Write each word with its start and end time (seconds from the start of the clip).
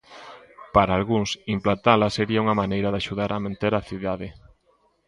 Para 0.75 0.95
algúns, 0.99 1.29
implantala 1.55 2.07
sería 2.17 2.43
unha 2.45 2.59
maneira 2.61 2.89
de 2.91 2.99
axudar 3.01 3.29
a 3.33 3.43
manter 3.45 3.73
a 3.75 3.85
cidade. 3.89 4.27